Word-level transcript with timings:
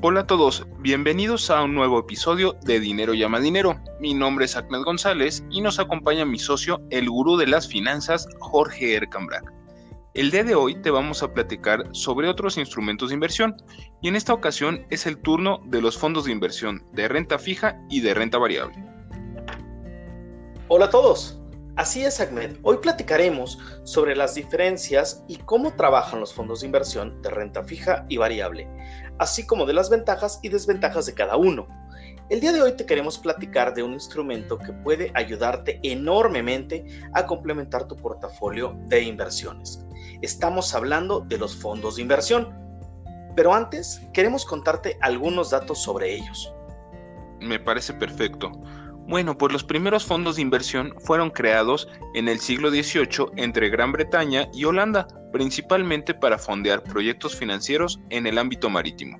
Hola 0.00 0.20
a 0.20 0.26
todos, 0.28 0.64
bienvenidos 0.78 1.50
a 1.50 1.64
un 1.64 1.74
nuevo 1.74 1.98
episodio 1.98 2.54
de 2.62 2.78
Dinero 2.78 3.14
llama 3.14 3.40
Dinero. 3.40 3.80
Mi 3.98 4.14
nombre 4.14 4.44
es 4.44 4.56
Ahmed 4.56 4.84
González 4.84 5.42
y 5.50 5.60
nos 5.60 5.80
acompaña 5.80 6.24
mi 6.24 6.38
socio, 6.38 6.80
el 6.90 7.10
gurú 7.10 7.36
de 7.36 7.48
las 7.48 7.66
finanzas, 7.66 8.28
Jorge 8.38 8.94
Ercambrak. 8.94 9.52
El 10.14 10.30
día 10.30 10.44
de 10.44 10.54
hoy 10.54 10.80
te 10.82 10.92
vamos 10.92 11.24
a 11.24 11.34
platicar 11.34 11.82
sobre 11.90 12.28
otros 12.28 12.58
instrumentos 12.58 13.08
de 13.08 13.14
inversión 13.14 13.56
y 14.00 14.06
en 14.06 14.14
esta 14.14 14.32
ocasión 14.32 14.86
es 14.88 15.04
el 15.04 15.18
turno 15.18 15.62
de 15.64 15.82
los 15.82 15.98
fondos 15.98 16.26
de 16.26 16.32
inversión 16.32 16.86
de 16.92 17.08
renta 17.08 17.36
fija 17.36 17.76
y 17.90 18.00
de 18.00 18.14
renta 18.14 18.38
variable. 18.38 18.76
Hola 20.68 20.84
a 20.84 20.90
todos, 20.90 21.40
así 21.78 22.04
es 22.04 22.20
Ahmed. 22.20 22.58
Hoy 22.62 22.76
platicaremos 22.82 23.58
sobre 23.84 24.14
las 24.14 24.34
diferencias 24.34 25.24
y 25.28 25.36
cómo 25.38 25.72
trabajan 25.74 26.20
los 26.20 26.34
fondos 26.34 26.60
de 26.60 26.66
inversión 26.66 27.22
de 27.22 27.30
renta 27.30 27.64
fija 27.64 28.04
y 28.10 28.18
variable 28.18 28.68
así 29.18 29.46
como 29.46 29.66
de 29.66 29.72
las 29.72 29.90
ventajas 29.90 30.38
y 30.42 30.48
desventajas 30.48 31.06
de 31.06 31.14
cada 31.14 31.36
uno. 31.36 31.66
El 32.30 32.40
día 32.40 32.52
de 32.52 32.62
hoy 32.62 32.72
te 32.72 32.86
queremos 32.86 33.18
platicar 33.18 33.74
de 33.74 33.82
un 33.82 33.94
instrumento 33.94 34.58
que 34.58 34.72
puede 34.72 35.10
ayudarte 35.14 35.80
enormemente 35.82 36.84
a 37.14 37.26
complementar 37.26 37.88
tu 37.88 37.96
portafolio 37.96 38.76
de 38.86 39.02
inversiones. 39.02 39.84
Estamos 40.20 40.74
hablando 40.74 41.20
de 41.20 41.38
los 41.38 41.56
fondos 41.56 41.96
de 41.96 42.02
inversión, 42.02 42.54
pero 43.34 43.54
antes 43.54 44.02
queremos 44.12 44.44
contarte 44.44 44.98
algunos 45.00 45.50
datos 45.50 45.82
sobre 45.82 46.14
ellos. 46.14 46.52
Me 47.40 47.58
parece 47.58 47.94
perfecto. 47.94 48.52
Bueno, 49.08 49.38
pues 49.38 49.54
los 49.54 49.64
primeros 49.64 50.04
fondos 50.04 50.36
de 50.36 50.42
inversión 50.42 50.92
fueron 50.98 51.30
creados 51.30 51.88
en 52.12 52.28
el 52.28 52.40
siglo 52.40 52.68
XVIII 52.68 53.30
entre 53.36 53.70
Gran 53.70 53.90
Bretaña 53.90 54.50
y 54.52 54.66
Holanda, 54.66 55.08
principalmente 55.32 56.12
para 56.12 56.36
fondear 56.36 56.82
proyectos 56.82 57.34
financieros 57.34 57.98
en 58.10 58.26
el 58.26 58.36
ámbito 58.36 58.68
marítimo. 58.68 59.18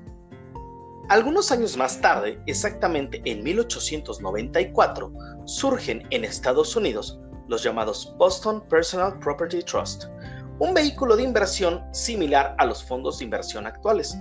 Algunos 1.08 1.50
años 1.52 1.78
más 1.78 2.02
tarde, 2.02 2.38
exactamente 2.44 3.22
en 3.24 3.42
1894, 3.42 5.10
surgen 5.46 6.06
en 6.10 6.24
Estados 6.24 6.76
Unidos 6.76 7.18
los 7.48 7.62
llamados 7.62 8.14
Boston 8.18 8.62
Personal 8.68 9.18
Property 9.20 9.62
Trust, 9.62 10.04
un 10.58 10.74
vehículo 10.74 11.16
de 11.16 11.22
inversión 11.22 11.82
similar 11.94 12.54
a 12.58 12.66
los 12.66 12.84
fondos 12.84 13.20
de 13.20 13.24
inversión 13.24 13.66
actuales, 13.66 14.18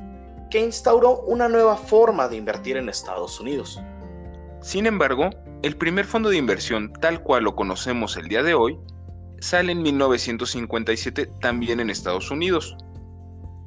que 0.49 0.63
instauró 0.63 1.23
una 1.23 1.49
nueva 1.49 1.75
forma 1.75 2.29
de 2.29 2.37
invertir 2.37 2.77
en 2.77 2.87
Estados 2.87 3.37
Unidos. 3.41 3.81
Sin 4.61 4.85
embargo, 4.85 5.29
el 5.63 5.75
primer 5.75 6.05
fondo 6.05 6.29
de 6.29 6.37
inversión 6.37 6.93
tal 7.01 7.21
cual 7.23 7.43
lo 7.43 7.55
conocemos 7.55 8.15
el 8.17 8.27
día 8.27 8.43
de 8.43 8.53
hoy 8.53 8.77
sale 9.39 9.71
en 9.71 9.81
1957 9.81 11.27
también 11.41 11.79
en 11.79 11.89
Estados 11.89 12.31
Unidos. 12.31 12.75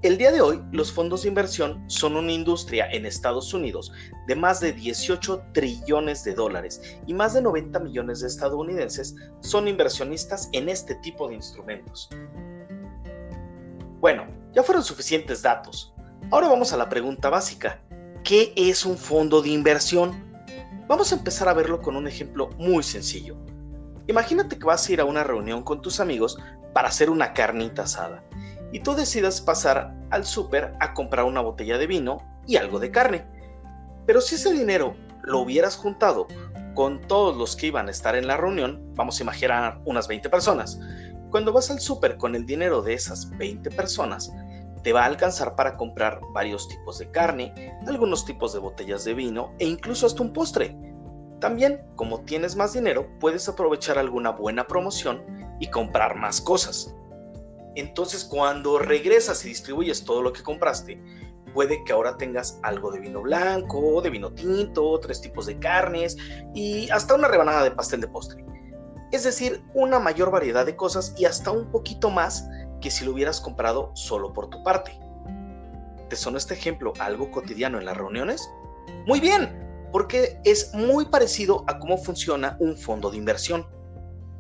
El 0.03 0.17
día 0.17 0.33
de 0.33 0.41
hoy, 0.41 0.63
los 0.73 0.93
fondos 0.93 1.23
de 1.23 1.29
inversión 1.29 1.85
son 1.89 2.17
una 2.17 2.33
industria 2.33 2.91
en 2.91 3.05
Estados 3.05 3.53
Unidos 3.53 3.93
de 4.29 4.35
más 4.35 4.61
de 4.61 4.73
18 4.73 5.43
trillones 5.53 6.25
de 6.25 6.35
dólares 6.35 6.81
y 7.07 7.13
más 7.13 7.35
de 7.35 7.43
90 7.43 7.81
millones 7.81 8.21
de 8.21 8.29
estadounidenses 8.29 9.15
son 9.41 9.69
inversionistas 9.69 10.49
en 10.53 10.69
este 10.69 10.95
tipo 10.97 11.29
de 11.29 11.35
instrumentos. 11.35 12.09
Bueno, 14.01 14.27
ya 14.53 14.63
fueron 14.63 14.83
suficientes 14.83 15.43
datos. 15.43 15.93
Ahora 16.31 16.49
vamos 16.49 16.73
a 16.73 16.79
la 16.79 16.89
pregunta 16.89 17.29
básica. 17.29 17.83
¿Qué 18.25 18.55
es 18.57 18.87
un 18.87 18.97
fondo 18.97 19.43
de 19.43 19.51
inversión? 19.51 20.30
Vamos 20.91 21.13
a 21.13 21.15
empezar 21.15 21.49
a 21.49 21.55
verlo 21.55 21.81
con 21.81 21.95
un 21.95 22.09
ejemplo 22.09 22.49
muy 22.59 22.83
sencillo. 22.83 23.37
Imagínate 24.09 24.59
que 24.59 24.65
vas 24.65 24.89
a 24.89 24.93
ir 24.93 25.01
a 25.01 25.05
una 25.05 25.23
reunión 25.23 25.63
con 25.63 25.81
tus 25.81 26.01
amigos 26.01 26.37
para 26.75 26.89
hacer 26.89 27.11
una 27.11 27.33
carnita 27.33 27.83
asada 27.83 28.25
y 28.73 28.81
tú 28.81 28.97
decidas 28.97 29.41
pasar 29.41 29.95
al 30.11 30.27
súper 30.27 30.75
a 30.81 30.93
comprar 30.93 31.27
una 31.27 31.43
botella 31.43 31.79
de 31.79 31.87
vino 31.87 32.19
y 32.45 32.57
algo 32.57 32.81
de 32.81 32.91
carne. 32.91 33.25
Pero 34.05 34.21
si 34.21 34.35
ese 34.35 34.53
dinero 34.53 34.97
lo 35.23 35.39
hubieras 35.39 35.77
juntado 35.77 36.27
con 36.75 37.01
todos 37.03 37.37
los 37.37 37.55
que 37.55 37.69
iban 37.69 37.87
a 37.87 37.93
estar 37.93 38.17
en 38.17 38.27
la 38.27 38.37
reunión, 38.37 38.93
vamos 38.97 39.21
a 39.21 39.23
imaginar 39.23 39.81
unas 39.85 40.09
20 40.09 40.29
personas, 40.29 40.81
cuando 41.31 41.53
vas 41.53 41.71
al 41.71 41.79
súper 41.79 42.17
con 42.17 42.35
el 42.35 42.47
dinero 42.47 42.83
de 42.83 42.95
esas 42.95 43.31
20 43.39 43.71
personas, 43.71 44.33
te 44.83 44.93
va 44.93 45.03
a 45.03 45.07
alcanzar 45.07 45.57
para 45.57 45.77
comprar 45.77 46.21
varios 46.33 46.69
tipos 46.69 46.99
de 46.99 47.11
carne, 47.11 47.79
algunos 47.87 48.25
tipos 48.25 48.53
de 48.53 48.59
botellas 48.59 49.05
de 49.05 49.15
vino 49.15 49.55
e 49.59 49.67
incluso 49.67 50.07
hasta 50.07 50.23
un 50.23 50.33
postre. 50.33 50.77
También, 51.41 51.83
como 51.97 52.21
tienes 52.23 52.57
más 52.57 52.73
dinero, 52.73 53.09
puedes 53.19 53.49
aprovechar 53.49 53.99
alguna 53.99 54.31
buena 54.31 54.67
promoción 54.67 55.25
y 55.59 55.69
comprar 55.69 56.17
más 56.17 56.41
cosas. 56.41 56.95
Entonces, 57.77 58.25
cuando 58.25 58.79
regresas 58.79 59.45
y 59.45 59.49
distribuyes 59.49 60.05
todo 60.05 60.23
lo 60.23 60.33
que 60.33 60.43
compraste, 60.43 61.01
puede 61.55 61.83
que 61.85 61.93
ahora 61.93 62.17
tengas 62.17 62.59
algo 62.63 62.91
de 62.91 63.01
vino 63.01 63.23
blanco, 63.23 64.01
de 64.03 64.11
vino 64.11 64.33
tinto, 64.33 64.99
tres 65.01 65.21
tipos 65.21 65.47
de 65.47 65.59
carnes 65.59 66.17
y 66.55 66.91
hasta 66.91 67.15
una 67.15 67.29
rebanada 67.29 67.63
de 67.65 67.71
pastel 67.71 68.01
de 68.01 68.09
postre. 68.09 68.45
Es 69.13 69.25
decir, 69.25 69.65
una 69.75 69.99
mayor 69.99 70.31
variedad 70.31 70.65
de 70.65 70.77
cosas 70.77 71.15
y 71.19 71.25
hasta 71.25 71.51
un 71.51 71.71
poquito 71.71 72.11
más 72.11 72.49
que 72.81 72.91
si 72.91 73.05
lo 73.05 73.13
hubieras 73.13 73.41
comprado 73.41 73.93
solo 73.95 74.33
por 74.33 74.49
tu 74.49 74.63
parte. 74.63 74.99
¿Te 76.09 76.17
suena 76.17 76.39
este 76.39 76.55
ejemplo 76.55 76.93
algo 76.99 77.31
cotidiano 77.31 77.79
en 77.79 77.85
las 77.85 77.97
reuniones? 77.97 78.51
Muy 79.07 79.21
bien, 79.21 79.89
porque 79.93 80.41
es 80.45 80.75
muy 80.75 81.05
parecido 81.05 81.65
a 81.69 81.79
cómo 81.79 81.99
funciona 81.99 82.57
un 82.61 82.77
fondo 82.77 83.11
de 83.11 83.17
inversión. 83.17 83.67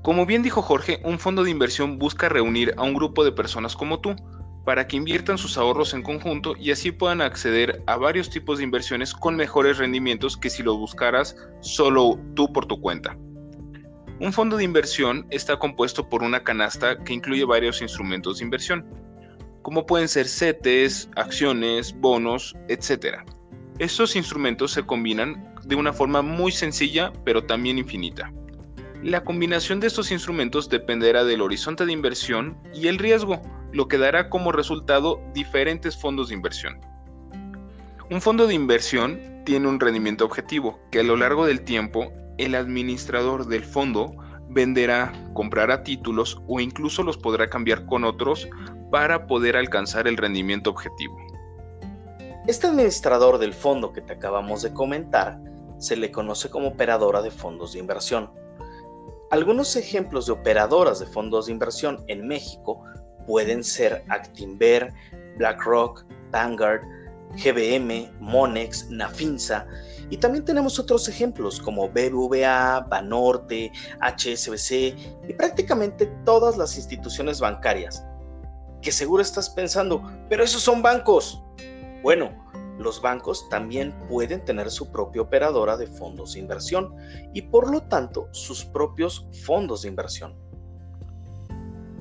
Como 0.02 0.26
bien 0.26 0.42
dijo 0.42 0.62
Jorge, 0.62 1.00
un 1.04 1.18
fondo 1.18 1.44
de 1.44 1.50
inversión 1.50 1.98
busca 1.98 2.28
reunir 2.28 2.74
a 2.76 2.82
un 2.82 2.94
grupo 2.94 3.22
de 3.22 3.32
personas 3.32 3.76
como 3.76 4.00
tú 4.00 4.16
para 4.64 4.86
que 4.86 4.96
inviertan 4.96 5.38
sus 5.38 5.56
ahorros 5.58 5.94
en 5.94 6.02
conjunto 6.02 6.54
y 6.56 6.70
así 6.70 6.92
puedan 6.92 7.20
acceder 7.20 7.82
a 7.86 7.96
varios 7.96 8.30
tipos 8.30 8.58
de 8.58 8.64
inversiones 8.64 9.12
con 9.14 9.36
mejores 9.36 9.78
rendimientos 9.78 10.36
que 10.36 10.50
si 10.50 10.62
lo 10.62 10.76
buscaras 10.76 11.36
solo 11.60 12.18
tú 12.34 12.52
por 12.52 12.66
tu 12.66 12.80
cuenta. 12.80 13.16
Un 14.20 14.34
fondo 14.34 14.58
de 14.58 14.64
inversión 14.64 15.26
está 15.30 15.58
compuesto 15.58 16.10
por 16.10 16.22
una 16.22 16.44
canasta 16.44 17.02
que 17.04 17.14
incluye 17.14 17.42
varios 17.46 17.80
instrumentos 17.80 18.36
de 18.38 18.44
inversión, 18.44 18.84
como 19.62 19.86
pueden 19.86 20.08
ser 20.08 20.28
CETES, 20.28 21.08
acciones, 21.16 21.98
bonos, 21.98 22.54
etc. 22.68 23.20
Estos 23.78 24.16
instrumentos 24.16 24.72
se 24.72 24.82
combinan 24.82 25.54
de 25.64 25.74
una 25.74 25.94
forma 25.94 26.20
muy 26.20 26.52
sencilla 26.52 27.14
pero 27.24 27.44
también 27.44 27.78
infinita. 27.78 28.30
La 29.02 29.24
combinación 29.24 29.80
de 29.80 29.86
estos 29.86 30.10
instrumentos 30.10 30.68
dependerá 30.68 31.24
del 31.24 31.40
horizonte 31.40 31.86
de 31.86 31.92
inversión 31.92 32.58
y 32.74 32.88
el 32.88 32.98
riesgo, 32.98 33.40
lo 33.72 33.88
que 33.88 33.96
dará 33.96 34.28
como 34.28 34.52
resultado 34.52 35.18
diferentes 35.32 35.96
fondos 35.96 36.28
de 36.28 36.34
inversión. 36.34 36.78
Un 38.10 38.20
fondo 38.20 38.46
de 38.46 38.52
inversión 38.52 39.18
tiene 39.46 39.66
un 39.66 39.80
rendimiento 39.80 40.26
objetivo 40.26 40.78
que 40.90 41.00
a 41.00 41.04
lo 41.04 41.16
largo 41.16 41.46
del 41.46 41.62
tiempo 41.62 42.12
el 42.44 42.54
administrador 42.54 43.46
del 43.46 43.64
fondo 43.64 44.14
venderá, 44.48 45.12
comprará 45.34 45.82
títulos 45.82 46.40
o 46.48 46.58
incluso 46.60 47.02
los 47.02 47.16
podrá 47.16 47.48
cambiar 47.48 47.86
con 47.86 48.04
otros 48.04 48.48
para 48.90 49.26
poder 49.26 49.56
alcanzar 49.56 50.08
el 50.08 50.16
rendimiento 50.16 50.70
objetivo. 50.70 51.16
Este 52.46 52.66
administrador 52.66 53.38
del 53.38 53.52
fondo 53.52 53.92
que 53.92 54.00
te 54.00 54.14
acabamos 54.14 54.62
de 54.62 54.72
comentar 54.72 55.38
se 55.78 55.96
le 55.96 56.10
conoce 56.10 56.50
como 56.50 56.68
operadora 56.68 57.22
de 57.22 57.30
fondos 57.30 57.74
de 57.74 57.78
inversión. 57.78 58.30
Algunos 59.30 59.76
ejemplos 59.76 60.26
de 60.26 60.32
operadoras 60.32 60.98
de 60.98 61.06
fondos 61.06 61.46
de 61.46 61.52
inversión 61.52 62.02
en 62.08 62.26
México 62.26 62.82
pueden 63.26 63.62
ser 63.62 64.02
Actinver, 64.08 64.92
BlackRock, 65.36 66.04
Vanguard, 66.32 66.80
GBM, 67.36 68.10
Monex, 68.18 68.90
Nafinsa 68.90 69.66
y 70.10 70.16
también 70.16 70.44
tenemos 70.44 70.78
otros 70.78 71.08
ejemplos 71.08 71.60
como 71.60 71.88
BBVA, 71.88 72.80
Banorte, 72.80 73.72
HSBC 74.00 74.72
y 75.28 75.32
prácticamente 75.34 76.06
todas 76.24 76.56
las 76.56 76.76
instituciones 76.76 77.40
bancarias. 77.40 78.04
Que 78.82 78.92
seguro 78.92 79.22
estás 79.22 79.48
pensando, 79.48 80.02
pero 80.28 80.42
esos 80.42 80.62
son 80.62 80.82
bancos. 80.82 81.42
Bueno, 82.02 82.30
los 82.78 83.00
bancos 83.00 83.48
también 83.50 83.94
pueden 84.08 84.44
tener 84.44 84.70
su 84.70 84.90
propia 84.90 85.22
operadora 85.22 85.76
de 85.76 85.86
fondos 85.86 86.32
de 86.32 86.40
inversión 86.40 86.94
y 87.34 87.42
por 87.42 87.70
lo 87.70 87.82
tanto 87.82 88.28
sus 88.32 88.64
propios 88.64 89.26
fondos 89.44 89.82
de 89.82 89.88
inversión. 89.88 90.34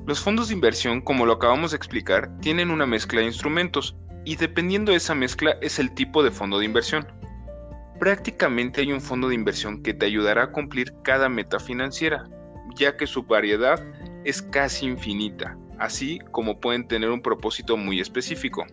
Los 0.05 0.19
fondos 0.19 0.47
de 0.47 0.55
inversión, 0.55 1.01
como 1.01 1.25
lo 1.25 1.33
acabamos 1.33 1.71
de 1.71 1.77
explicar, 1.77 2.31
tienen 2.39 2.71
una 2.71 2.87
mezcla 2.87 3.19
de 3.19 3.27
instrumentos 3.27 3.95
y 4.25 4.37
dependiendo 4.37 4.91
de 4.91 4.97
esa 4.97 5.13
mezcla 5.13 5.57
es 5.61 5.77
el 5.77 5.93
tipo 5.93 6.23
de 6.23 6.31
fondo 6.31 6.57
de 6.57 6.65
inversión. 6.65 7.18
Prácticamente 7.99 8.79
hay 8.79 8.93
un 8.93 9.01
fondo 9.01 9.27
de 9.27 9.35
inversión 9.35 9.83
que 9.83 9.93
te 9.93 10.05
ayudará 10.05 10.43
a 10.43 10.51
cumplir 10.53 10.93
cada 11.03 11.27
meta 11.27 11.59
financiera, 11.59 12.29
ya 12.75 12.95
que 12.95 13.05
su 13.05 13.23
variedad 13.23 13.85
es 14.23 14.41
casi 14.41 14.85
infinita, 14.85 15.57
así 15.79 16.19
como 16.31 16.61
pueden 16.61 16.87
tener 16.87 17.09
un 17.09 17.21
propósito 17.21 17.75
muy 17.75 17.99
específico. 17.99 18.65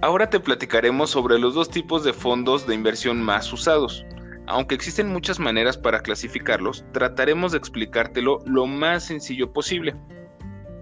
Ahora 0.00 0.28
te 0.28 0.40
platicaremos 0.40 1.10
sobre 1.10 1.38
los 1.38 1.54
dos 1.54 1.70
tipos 1.70 2.02
de 2.02 2.12
fondos 2.12 2.66
de 2.66 2.74
inversión 2.74 3.22
más 3.22 3.52
usados. 3.52 4.04
Aunque 4.48 4.74
existen 4.74 5.06
muchas 5.06 5.38
maneras 5.38 5.78
para 5.78 6.00
clasificarlos, 6.00 6.84
trataremos 6.92 7.52
de 7.52 7.58
explicártelo 7.58 8.40
lo 8.44 8.66
más 8.66 9.04
sencillo 9.04 9.52
posible. 9.52 9.94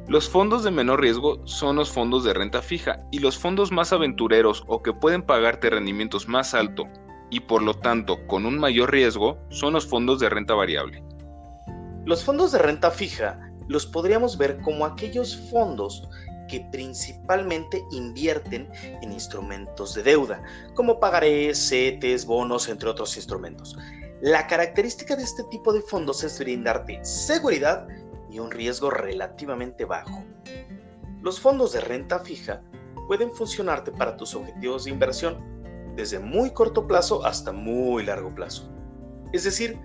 Los 0.08 0.30
fondos 0.30 0.64
de 0.64 0.70
menor 0.70 1.02
riesgo 1.02 1.46
son 1.46 1.76
los 1.76 1.92
fondos 1.92 2.24
de 2.24 2.32
renta 2.32 2.62
fija 2.62 3.00
y 3.12 3.18
los 3.18 3.38
fondos 3.38 3.70
más 3.70 3.92
aventureros 3.92 4.64
o 4.66 4.82
que 4.82 4.94
pueden 4.94 5.20
pagarte 5.20 5.68
rendimientos 5.68 6.26
más 6.26 6.54
altos 6.54 6.88
y 7.30 7.40
por 7.40 7.62
lo 7.62 7.74
tanto 7.74 8.26
con 8.26 8.44
un 8.44 8.58
mayor 8.58 8.90
riesgo 8.90 9.38
son 9.48 9.72
los 9.74 9.86
fondos 9.86 10.20
de 10.20 10.28
renta 10.28 10.54
variable. 10.54 11.02
Los 12.04 12.24
fondos 12.24 12.52
de 12.52 12.58
renta 12.58 12.90
fija 12.90 13.38
los 13.68 13.86
podríamos 13.86 14.36
ver 14.36 14.60
como 14.60 14.84
aquellos 14.84 15.36
fondos 15.50 16.08
que 16.48 16.66
principalmente 16.72 17.84
invierten 17.92 18.68
en 19.00 19.12
instrumentos 19.12 19.94
de 19.94 20.02
deuda, 20.02 20.42
como 20.74 20.98
pagarés, 20.98 21.68
CETES, 21.68 22.26
bonos, 22.26 22.68
entre 22.68 22.88
otros 22.88 23.16
instrumentos. 23.16 23.78
La 24.20 24.48
característica 24.48 25.14
de 25.14 25.22
este 25.22 25.44
tipo 25.44 25.72
de 25.72 25.80
fondos 25.80 26.24
es 26.24 26.38
brindarte 26.40 26.98
seguridad 27.04 27.86
y 28.28 28.40
un 28.40 28.50
riesgo 28.50 28.90
relativamente 28.90 29.84
bajo. 29.84 30.24
Los 31.22 31.38
fondos 31.38 31.72
de 31.72 31.80
renta 31.80 32.18
fija 32.18 32.62
pueden 33.06 33.32
funcionarte 33.32 33.92
para 33.92 34.16
tus 34.16 34.34
objetivos 34.34 34.84
de 34.84 34.90
inversión 34.90 35.59
desde 36.00 36.18
muy 36.18 36.50
corto 36.50 36.86
plazo 36.86 37.26
hasta 37.26 37.52
muy 37.52 38.06
largo 38.06 38.34
plazo. 38.34 38.70
Es 39.34 39.44
decir, 39.44 39.78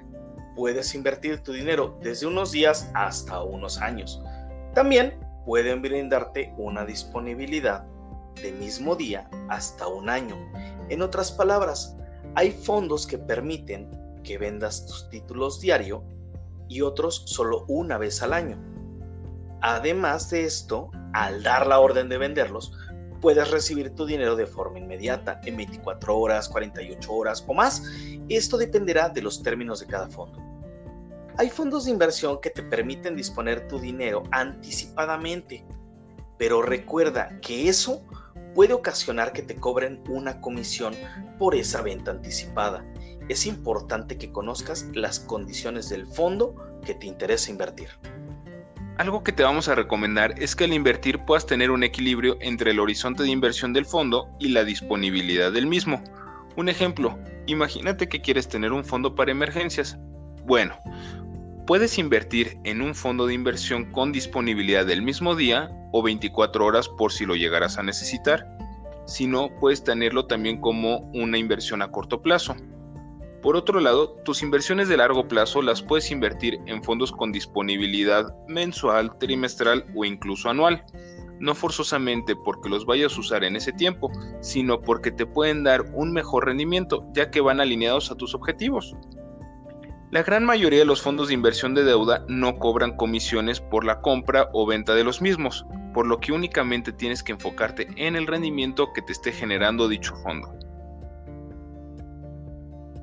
puedes 0.56 0.96
invertir 0.96 1.44
tu 1.44 1.52
dinero 1.52 2.00
desde 2.02 2.26
unos 2.26 2.54
días 2.54 2.90
hasta 2.94 3.44
unos 3.44 3.82
años. 3.82 4.24
También 4.74 5.20
pueden 5.46 5.82
brindarte 5.82 6.54
una 6.58 6.86
disponibilidad 6.86 7.84
de 8.42 8.54
mismo 8.54 8.96
día 8.96 9.30
hasta 9.50 9.88
un 9.88 10.10
año. 10.10 10.38
En 10.88 11.02
otras 11.02 11.34
palabras, 11.34 11.98
hay 12.36 12.52
fondos 12.52 13.06
que 13.06 13.18
permiten 13.18 13.92
que 14.24 14.38
vendas 14.38 14.86
tus 14.86 15.10
títulos 15.10 15.60
diario 15.60 16.02
y 16.70 16.80
otros 16.80 17.24
solo 17.26 17.66
una 17.68 17.98
vez 17.98 18.22
al 18.24 18.32
año. 18.32 18.58
Además 19.62 20.30
de 20.30 20.46
esto, 20.46 20.92
al 21.14 21.44
dar 21.44 21.68
la 21.68 21.80
orden 21.80 22.08
de 22.08 22.18
venderlos, 22.18 22.72
puedes 23.26 23.50
recibir 23.50 23.90
tu 23.96 24.06
dinero 24.06 24.36
de 24.36 24.46
forma 24.46 24.78
inmediata, 24.78 25.42
en 25.46 25.58
24 25.58 26.16
horas, 26.16 26.48
48 26.48 27.12
horas 27.12 27.44
o 27.48 27.56
más. 27.56 27.82
Esto 28.30 28.56
dependerá 28.56 29.10
de 29.10 29.24
los 29.24 29.42
términos 29.42 29.80
de 29.80 29.88
cada 29.88 30.08
fondo. 30.08 30.40
Hay 31.40 31.50
fondos 31.50 31.86
de 31.86 31.90
inversión 31.90 32.40
que 32.40 32.52
te 32.52 32.62
permiten 32.62 33.16
disponer 33.16 33.68
tu 33.68 33.80
dinero 33.80 34.22
anticipadamente, 34.30 35.66
pero 36.38 36.62
recuerda 36.62 37.40
que 37.42 37.68
eso 37.68 38.06
puede 38.54 38.74
ocasionar 38.74 39.34
que 39.34 39.42
te 39.42 39.56
cobren 39.56 40.04
una 40.08 40.40
comisión 40.40 40.94
por 41.40 41.56
esa 41.56 41.82
venta 41.82 42.12
anticipada. 42.12 42.86
Es 43.28 43.48
importante 43.48 44.20
que 44.20 44.32
conozcas 44.32 44.86
las 44.94 45.20
condiciones 45.20 45.90
del 45.90 46.06
fondo 46.06 46.54
que 46.86 46.94
te 46.94 47.08
interesa 47.08 47.50
invertir. 47.50 47.90
Algo 48.98 49.26
que 49.26 49.34
te 49.34 49.44
vamos 49.44 49.68
a 49.68 49.76
recomendar 49.76 50.36
es 50.38 50.56
que 50.56 50.64
al 50.64 50.72
invertir 50.72 51.20
puedas 51.20 51.46
tener 51.46 51.70
un 51.70 51.84
equilibrio 51.84 52.38
entre 52.40 52.72
el 52.72 52.80
horizonte 52.80 53.24
de 53.24 53.30
inversión 53.30 53.74
del 53.74 53.86
fondo 53.86 54.30
y 54.40 54.50
la 54.50 54.64
disponibilidad 54.64 55.52
del 55.52 55.68
mismo. 55.68 56.02
Un 56.56 56.70
ejemplo, 56.70 57.20
imagínate 57.46 58.08
que 58.08 58.22
quieres 58.22 58.48
tener 58.48 58.72
un 58.72 58.86
fondo 58.86 59.14
para 59.14 59.32
emergencias. 59.32 59.98
Bueno, 60.46 60.78
puedes 61.68 61.98
invertir 61.98 62.58
en 62.64 62.82
un 62.82 62.96
fondo 62.96 63.28
de 63.28 63.34
inversión 63.34 63.92
con 63.92 64.14
disponibilidad 64.14 64.86
del 64.86 65.02
mismo 65.02 65.36
día 65.36 65.70
o 65.92 66.02
24 66.02 66.66
horas 66.66 66.88
por 66.88 67.12
si 67.12 67.26
lo 67.26 67.36
llegaras 67.36 67.78
a 67.78 67.84
necesitar. 67.84 68.48
Si 69.08 69.28
no, 69.28 69.50
puedes 69.60 69.84
tenerlo 69.84 70.26
también 70.26 70.62
como 70.62 71.00
una 71.14 71.38
inversión 71.38 71.82
a 71.82 71.92
corto 71.92 72.22
plazo. 72.22 72.56
Por 73.46 73.56
otro 73.56 73.80
lado, 73.80 74.10
tus 74.26 74.42
inversiones 74.42 74.90
de 74.90 74.98
largo 74.98 75.28
plazo 75.28 75.62
las 75.62 75.84
puedes 75.84 76.10
invertir 76.10 76.58
en 76.66 76.84
fondos 76.84 77.12
con 77.12 77.32
disponibilidad 77.32 78.26
mensual, 78.48 79.16
trimestral 79.20 79.86
o 79.96 80.04
incluso 80.04 80.50
anual. 80.50 80.84
No 81.40 81.54
forzosamente 81.54 82.36
porque 82.36 82.70
los 82.70 82.88
vayas 82.88 83.16
a 83.16 83.20
usar 83.20 83.44
en 83.44 83.56
ese 83.56 83.72
tiempo, 83.72 84.10
sino 84.42 84.82
porque 84.82 85.12
te 85.12 85.28
pueden 85.28 85.64
dar 85.64 85.84
un 85.94 86.12
mejor 86.12 86.48
rendimiento, 86.48 87.06
ya 87.14 87.30
que 87.30 87.40
van 87.40 87.60
alineados 87.60 88.10
a 88.10 88.16
tus 88.16 88.34
objetivos. 88.34 88.96
La 90.10 90.24
gran 90.24 90.44
mayoría 90.44 90.80
de 90.80 90.86
los 90.86 91.04
fondos 91.04 91.28
de 91.28 91.36
inversión 91.36 91.76
de 91.76 91.84
deuda 91.84 92.26
no 92.28 92.58
cobran 92.58 92.98
comisiones 92.98 93.62
por 93.62 93.86
la 93.86 94.02
compra 94.02 94.50
o 94.54 94.66
venta 94.66 94.96
de 94.96 95.04
los 95.04 95.22
mismos, 95.22 95.68
por 95.94 96.08
lo 96.08 96.20
que 96.20 96.32
únicamente 96.32 96.92
tienes 96.92 97.22
que 97.22 97.34
enfocarte 97.34 97.90
en 97.96 98.16
el 98.16 98.26
rendimiento 98.26 98.92
que 98.92 99.04
te 99.04 99.12
esté 99.12 99.32
generando 99.32 99.88
dicho 99.88 100.16
fondo. 100.24 100.65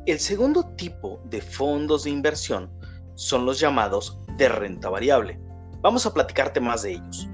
El 0.04 0.19
segundo 0.19 0.64
tipo 0.75 1.20
de 1.26 1.40
fondos 1.40 2.02
de 2.02 2.10
inversión 2.10 2.69
son 3.14 3.46
los 3.46 3.60
llamados 3.60 4.19
de 4.37 4.49
renta 4.49 4.90
variable. 4.90 5.38
Vamos 5.81 6.04
a 6.06 6.12
platicarte 6.12 6.58
más 6.58 6.82
de 6.82 6.94
ellos. 6.94 7.28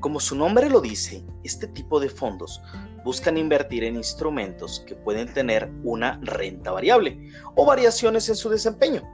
Como 0.00 0.18
su 0.18 0.34
nombre 0.34 0.68
lo 0.68 0.80
dice, 0.80 1.24
este 1.44 1.68
tipo 1.68 2.00
de 2.00 2.08
fondos 2.08 2.60
buscan 3.04 3.36
invertir 3.36 3.84
en 3.84 3.94
instrumentos 3.94 4.80
que 4.84 4.96
pueden 4.96 5.32
tener 5.32 5.70
una 5.84 6.18
renta 6.24 6.72
variable 6.72 7.30
o 7.54 7.64
variaciones 7.64 8.28
en 8.28 8.34
su 8.34 8.50
desempeño, 8.50 9.08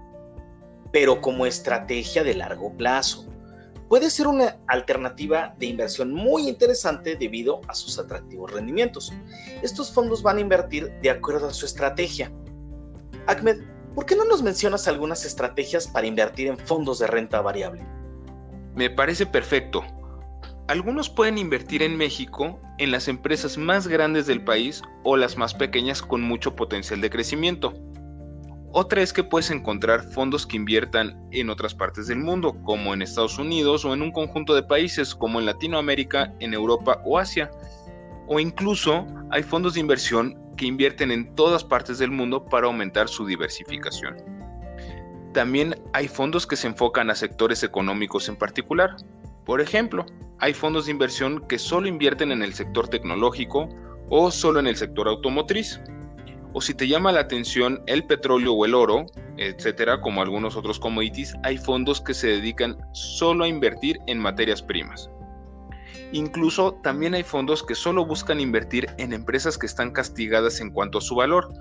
pero 0.95 1.21
como 1.21 1.45
estrategia 1.45 2.25
de 2.25 2.37
largo 2.37 2.75
plazo. 2.75 3.27
Puede 3.91 4.09
ser 4.09 4.29
una 4.29 4.57
alternativa 4.67 5.55
de 5.59 5.67
inversión 5.67 6.11
muy 6.11 6.49
interesante 6.49 7.17
debido 7.17 7.61
a 7.69 7.75
sus 7.75 7.99
atractivos 7.99 8.51
rendimientos. 8.51 9.13
Estos 9.63 9.93
fondos 9.93 10.23
van 10.23 10.39
a 10.39 10.41
invertir 10.41 10.91
de 11.03 11.11
acuerdo 11.11 11.49
a 11.49 11.53
su 11.53 11.67
estrategia 11.67 12.33
Ahmed, 13.27 13.59
¿por 13.95 14.07
qué 14.07 14.17
no 14.17 14.25
nos 14.25 14.43
mencionas 14.43 14.87
algunas 14.89 15.25
estrategias 15.25 15.89
para 15.89 16.07
invertir 16.07 16.49
en 16.49 16.59
fondos 16.59 16.99
de 16.99 17.07
renta 17.07 17.41
variable? 17.41 17.85
Me 18.75 18.91
parece 18.91 19.27
perfecto. 19.27 19.85
Algunos 20.69 21.09
pueden 21.09 21.39
invertir 21.39 21.83
en 21.83 21.97
México 21.97 22.61
en 22.79 22.91
las 22.91 23.09
empresas 23.09 23.57
más 23.57 23.87
grandes 23.89 24.27
del 24.27 24.43
país 24.43 24.83
o 25.05 25.17
las 25.17 25.37
más 25.37 25.55
pequeñas 25.55 26.03
con 26.03 26.23
mucho 26.23 26.57
potencial 26.57 27.01
de 27.01 27.11
crecimiento. 27.11 27.73
Otra 28.73 29.01
es 29.01 29.13
que 29.13 29.25
puedes 29.25 29.51
encontrar 29.51 30.03
fondos 30.03 30.47
que 30.47 30.57
inviertan 30.57 31.19
en 31.31 31.49
otras 31.49 31.75
partes 31.75 32.09
del 32.09 32.19
mundo, 32.19 32.61
como 32.63 32.93
en 32.93 33.01
Estados 33.01 33.39
Unidos 33.39 33.85
o 33.85 33.95
en 33.95 34.03
un 34.03 34.13
conjunto 34.13 34.55
de 34.55 34.63
países 34.63 35.15
como 35.15 35.41
en 35.41 35.47
Latinoamérica, 35.47 36.35
en 36.41 36.53
Europa 36.53 37.01
o 37.05 37.19
Asia. 37.19 37.51
O 38.27 38.41
incluso 38.41 39.07
hay 39.31 39.43
fondos 39.43 39.75
de 39.75 39.81
inversión 39.81 40.37
que 40.57 40.67
invierten 40.67 41.11
en 41.11 41.35
todas 41.35 41.63
partes 41.63 41.99
del 41.99 42.11
mundo 42.11 42.45
para 42.45 42.67
aumentar 42.67 43.09
su 43.09 43.27
diversificación. 43.27 44.17
También 45.33 45.75
hay 45.93 46.09
fondos 46.09 46.47
que 46.47 46.57
se 46.57 46.67
enfocan 46.67 47.11
a 47.11 47.15
sectores 47.15 47.63
económicos 47.63 48.29
en 48.29 48.37
particular. 48.37 48.97
Por 49.45 49.61
ejemplo, 49.61 50.07
hay 50.39 50.55
fondos 50.55 50.87
de 50.87 50.93
inversión 50.93 51.47
que 51.47 51.59
solo 51.59 51.89
invierten 51.89 52.33
en 52.33 52.43
el 52.43 52.55
sector 52.55 52.89
tecnológico 52.89 53.69
o 54.09 54.31
solo 54.31 54.61
en 54.61 54.67
el 54.67 54.77
sector 54.77 55.09
automotriz. 55.09 55.81
O 56.53 56.63
si 56.63 56.73
te 56.73 56.89
llama 56.89 57.13
la 57.13 57.21
atención 57.21 57.83
el 57.87 58.05
petróleo 58.05 58.55
o 58.55 58.65
el 58.65 58.75
oro, 58.75 59.05
etcétera, 59.37 60.01
como 60.01 60.23
algunos 60.23 60.57
otros 60.57 60.81
commodities, 60.81 61.35
hay 61.43 61.59
fondos 61.59 62.01
que 62.01 62.15
se 62.15 62.29
dedican 62.29 62.79
solo 62.93 63.45
a 63.45 63.49
invertir 63.49 63.99
en 64.07 64.19
materias 64.19 64.63
primas. 64.63 65.11
Incluso 66.13 66.75
también 66.83 67.15
hay 67.15 67.23
fondos 67.23 67.63
que 67.63 67.75
solo 67.75 68.07
buscan 68.07 68.41
invertir 68.41 68.89
en 68.99 69.13
empresas 69.13 69.59
que 69.59 69.67
están 69.67 69.91
castigadas 69.91 70.61
en 70.61 70.71
cuanto 70.71 70.99
a 70.99 71.03
su 71.03 71.15
valor, 71.15 71.53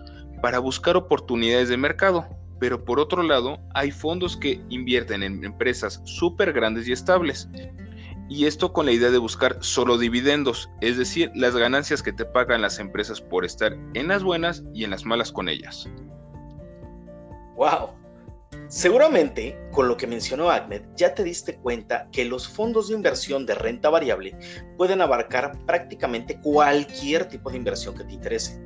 para 0.41 0.59
buscar 0.59 0.95
oportunidades 0.95 1.69
de 1.69 1.77
mercado. 1.77 2.27
Pero 2.59 2.85
por 2.85 2.99
otro 2.99 3.21
lado, 3.23 3.57
hay 3.73 3.91
fondos 3.91 4.37
que 4.37 4.61
invierten 4.69 5.23
en 5.23 5.43
empresas 5.43 6.01
súper 6.05 6.53
grandes 6.53 6.87
y 6.87 6.93
estables. 6.93 7.49
Y 8.29 8.45
esto 8.45 8.73
con 8.73 8.85
la 8.85 8.91
idea 8.91 9.11
de 9.11 9.17
buscar 9.17 9.57
solo 9.59 9.97
dividendos, 9.97 10.69
es 10.81 10.97
decir, 10.97 11.31
las 11.35 11.55
ganancias 11.55 12.01
que 12.01 12.13
te 12.13 12.25
pagan 12.25 12.61
las 12.61 12.79
empresas 12.79 13.21
por 13.21 13.45
estar 13.45 13.77
en 13.93 14.07
las 14.07 14.23
buenas 14.23 14.63
y 14.73 14.83
en 14.83 14.91
las 14.91 15.05
malas 15.05 15.31
con 15.31 15.47
ellas. 15.47 15.87
¡Wow! 17.55 18.04
Seguramente, 18.67 19.57
con 19.71 19.87
lo 19.87 19.95
que 19.95 20.07
mencionó 20.07 20.49
Ahmed, 20.49 20.81
ya 20.95 21.13
te 21.13 21.23
diste 21.23 21.55
cuenta 21.57 22.09
que 22.11 22.25
los 22.25 22.47
fondos 22.47 22.87
de 22.87 22.95
inversión 22.95 23.45
de 23.45 23.53
renta 23.53 23.89
variable 23.89 24.35
pueden 24.75 25.01
abarcar 25.01 25.63
prácticamente 25.65 26.39
cualquier 26.41 27.25
tipo 27.25 27.51
de 27.51 27.57
inversión 27.57 27.95
que 27.95 28.03
te 28.03 28.13
interese. 28.13 28.59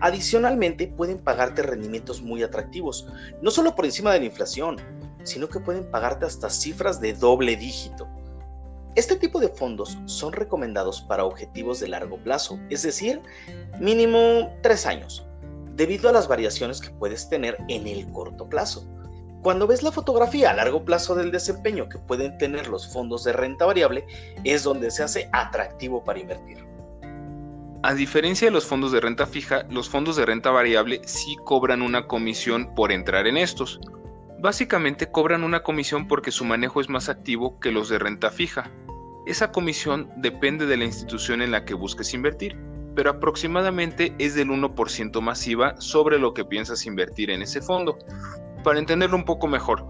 Adicionalmente, 0.00 0.86
pueden 0.86 1.18
pagarte 1.18 1.62
rendimientos 1.62 2.22
muy 2.22 2.42
atractivos, 2.42 3.08
no 3.40 3.50
solo 3.50 3.74
por 3.74 3.84
encima 3.84 4.12
de 4.12 4.20
la 4.20 4.26
inflación, 4.26 4.76
sino 5.24 5.48
que 5.48 5.60
pueden 5.60 5.90
pagarte 5.90 6.24
hasta 6.24 6.48
cifras 6.48 7.00
de 7.00 7.12
doble 7.12 7.56
dígito. 7.56 8.08
Este 8.94 9.16
tipo 9.16 9.40
de 9.40 9.48
fondos 9.48 9.98
son 10.04 10.32
recomendados 10.32 11.00
para 11.02 11.24
objetivos 11.24 11.80
de 11.80 11.88
largo 11.88 12.16
plazo, 12.18 12.60
es 12.70 12.82
decir, 12.82 13.20
mínimo 13.80 14.54
3 14.62 14.86
años, 14.86 15.26
debido 15.74 16.08
a 16.08 16.12
las 16.12 16.28
variaciones 16.28 16.80
que 16.80 16.90
puedes 16.90 17.28
tener 17.28 17.56
en 17.68 17.86
el 17.86 18.10
corto 18.12 18.48
plazo. 18.48 18.86
Cuando 19.42 19.66
ves 19.66 19.82
la 19.82 19.90
fotografía 19.90 20.50
a 20.50 20.54
largo 20.54 20.84
plazo 20.84 21.16
del 21.16 21.32
desempeño 21.32 21.88
que 21.88 21.98
pueden 21.98 22.38
tener 22.38 22.68
los 22.68 22.86
fondos 22.92 23.24
de 23.24 23.32
renta 23.32 23.66
variable, 23.66 24.06
es 24.44 24.62
donde 24.62 24.92
se 24.92 25.02
hace 25.02 25.28
atractivo 25.32 26.04
para 26.04 26.20
invertir. 26.20 26.64
A 27.82 27.94
diferencia 27.94 28.46
de 28.46 28.52
los 28.52 28.64
fondos 28.64 28.92
de 28.92 29.00
renta 29.00 29.26
fija, 29.26 29.64
los 29.68 29.88
fondos 29.88 30.14
de 30.14 30.24
renta 30.24 30.52
variable 30.52 31.00
sí 31.04 31.36
cobran 31.44 31.82
una 31.82 32.06
comisión 32.06 32.72
por 32.76 32.92
entrar 32.92 33.26
en 33.26 33.36
estos. 33.36 33.80
Básicamente 34.38 35.10
cobran 35.10 35.42
una 35.42 35.64
comisión 35.64 36.06
porque 36.06 36.30
su 36.30 36.44
manejo 36.44 36.80
es 36.80 36.88
más 36.88 37.08
activo 37.08 37.58
que 37.58 37.72
los 37.72 37.88
de 37.88 37.98
renta 37.98 38.30
fija, 38.30 38.70
Esa 39.24 39.52
comisión 39.52 40.10
depende 40.16 40.66
de 40.66 40.76
la 40.76 40.84
institución 40.84 41.42
en 41.42 41.52
la 41.52 41.64
que 41.64 41.74
busques 41.74 42.12
invertir, 42.12 42.56
pero 42.96 43.10
aproximadamente 43.10 44.12
es 44.18 44.34
del 44.34 44.48
1% 44.48 45.20
masiva 45.20 45.80
sobre 45.80 46.18
lo 46.18 46.34
que 46.34 46.44
piensas 46.44 46.86
invertir 46.86 47.30
en 47.30 47.42
ese 47.42 47.62
fondo. 47.62 47.98
Para 48.64 48.78
entenderlo 48.78 49.16
un 49.16 49.24
poco 49.24 49.48
mejor, 49.48 49.84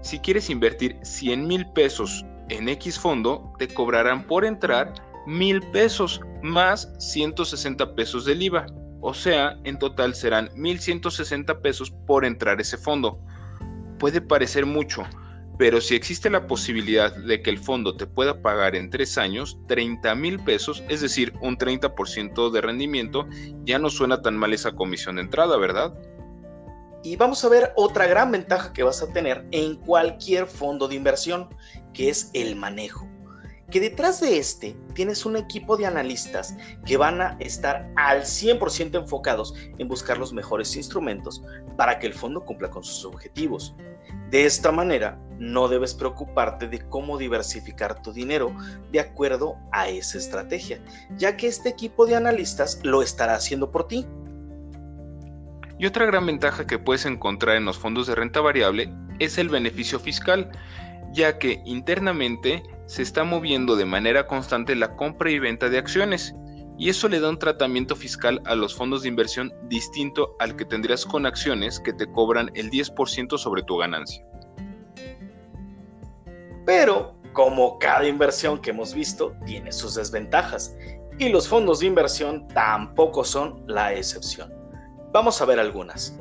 si 0.00 0.18
quieres 0.18 0.50
invertir 0.50 0.98
100 1.02 1.46
mil 1.46 1.66
pesos 1.72 2.24
en 2.48 2.68
X 2.68 2.98
fondo, 2.98 3.52
te 3.58 3.68
cobrarán 3.68 4.26
por 4.26 4.44
entrar 4.44 4.92
mil 5.26 5.60
pesos 5.70 6.20
más 6.42 6.92
160 6.98 7.94
pesos 7.94 8.24
del 8.24 8.42
IVA. 8.42 8.66
O 9.00 9.14
sea, 9.14 9.56
en 9.64 9.78
total 9.78 10.14
serán 10.14 10.50
1160 10.56 11.60
pesos 11.60 11.92
por 12.06 12.24
entrar 12.24 12.60
ese 12.60 12.76
fondo. 12.76 13.20
Puede 13.98 14.20
parecer 14.20 14.66
mucho, 14.66 15.04
pero 15.58 15.80
si 15.80 15.94
existe 15.94 16.30
la 16.30 16.46
posibilidad 16.46 17.14
de 17.14 17.42
que 17.42 17.50
el 17.50 17.58
fondo 17.58 17.96
te 17.96 18.06
pueda 18.06 18.42
pagar 18.42 18.74
en 18.74 18.90
tres 18.90 19.18
años 19.18 19.58
30 19.68 20.14
mil 20.16 20.38
pesos, 20.40 20.82
es 20.88 21.00
decir, 21.00 21.32
un 21.40 21.56
30% 21.56 22.50
de 22.50 22.60
rendimiento, 22.60 23.28
ya 23.64 23.78
no 23.78 23.90
suena 23.90 24.22
tan 24.22 24.36
mal 24.36 24.52
esa 24.52 24.72
comisión 24.72 25.16
de 25.16 25.22
entrada, 25.22 25.56
¿verdad? 25.56 25.94
Y 27.02 27.16
vamos 27.16 27.44
a 27.44 27.48
ver 27.48 27.72
otra 27.76 28.06
gran 28.06 28.32
ventaja 28.32 28.72
que 28.72 28.82
vas 28.82 29.02
a 29.02 29.12
tener 29.12 29.46
en 29.52 29.76
cualquier 29.76 30.46
fondo 30.46 30.88
de 30.88 30.96
inversión, 30.96 31.48
que 31.94 32.08
es 32.08 32.30
el 32.34 32.56
manejo. 32.56 33.08
Que 33.70 33.80
detrás 33.80 34.20
de 34.20 34.38
este 34.38 34.76
tienes 34.94 35.26
un 35.26 35.36
equipo 35.36 35.76
de 35.76 35.84
analistas 35.84 36.56
que 36.86 36.96
van 36.96 37.20
a 37.20 37.36
estar 37.38 37.92
al 37.96 38.22
100% 38.22 38.98
enfocados 38.98 39.54
en 39.78 39.88
buscar 39.88 40.16
los 40.16 40.32
mejores 40.32 40.74
instrumentos 40.74 41.42
para 41.76 41.98
que 41.98 42.06
el 42.06 42.14
fondo 42.14 42.44
cumpla 42.44 42.70
con 42.70 42.82
sus 42.82 43.04
objetivos. 43.04 43.74
De 44.30 44.46
esta 44.46 44.72
manera, 44.72 45.18
no 45.38 45.68
debes 45.68 45.94
preocuparte 45.94 46.66
de 46.66 46.80
cómo 46.88 47.18
diversificar 47.18 48.02
tu 48.02 48.12
dinero 48.12 48.54
de 48.90 49.00
acuerdo 49.00 49.56
a 49.72 49.88
esa 49.88 50.18
estrategia, 50.18 50.82
ya 51.16 51.36
que 51.36 51.46
este 51.46 51.68
equipo 51.68 52.06
de 52.06 52.16
analistas 52.16 52.80
lo 52.82 53.02
estará 53.02 53.34
haciendo 53.34 53.70
por 53.70 53.86
ti. 53.86 54.06
Y 55.78 55.86
otra 55.86 56.06
gran 56.06 56.26
ventaja 56.26 56.66
que 56.66 56.78
puedes 56.78 57.06
encontrar 57.06 57.56
en 57.56 57.64
los 57.64 57.78
fondos 57.78 58.06
de 58.06 58.16
renta 58.16 58.40
variable 58.40 58.92
es 59.20 59.38
el 59.38 59.48
beneficio 59.48 60.00
fiscal, 60.00 60.50
ya 61.12 61.38
que 61.38 61.62
internamente 61.64 62.62
se 62.86 63.02
está 63.02 63.22
moviendo 63.22 63.76
de 63.76 63.84
manera 63.84 64.26
constante 64.26 64.74
la 64.74 64.96
compra 64.96 65.30
y 65.30 65.38
venta 65.38 65.68
de 65.68 65.78
acciones, 65.78 66.34
y 66.78 66.88
eso 66.88 67.08
le 67.08 67.20
da 67.20 67.28
un 67.28 67.38
tratamiento 67.38 67.94
fiscal 67.94 68.40
a 68.44 68.54
los 68.54 68.74
fondos 68.74 69.02
de 69.02 69.08
inversión 69.08 69.52
distinto 69.68 70.36
al 70.38 70.56
que 70.56 70.64
tendrías 70.64 71.04
con 71.04 71.26
acciones 71.26 71.80
que 71.80 71.92
te 71.92 72.10
cobran 72.10 72.50
el 72.54 72.70
10% 72.70 73.36
sobre 73.36 73.62
tu 73.62 73.76
ganancia. 73.76 74.24
Pero, 76.66 77.14
como 77.32 77.78
cada 77.78 78.06
inversión 78.06 78.60
que 78.60 78.70
hemos 78.70 78.94
visto, 78.94 79.34
tiene 79.46 79.72
sus 79.72 79.94
desventajas, 79.94 80.76
y 81.18 81.28
los 81.28 81.48
fondos 81.48 81.80
de 81.80 81.86
inversión 81.86 82.46
tampoco 82.48 83.24
son 83.24 83.64
la 83.66 83.92
excepción. 83.92 84.57
Vamos 85.18 85.42
a 85.42 85.46
ver 85.46 85.58
algunas. 85.58 86.16